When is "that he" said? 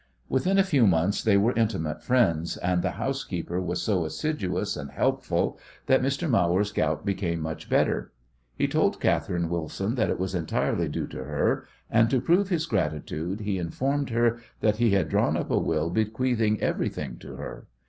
14.61-14.89